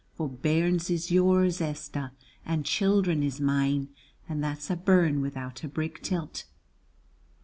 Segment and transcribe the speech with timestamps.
[0.15, 2.11] For bairns is yours, Esther,
[2.43, 3.89] and children is mine,
[4.27, 6.43] and that's a burn without a brig till't.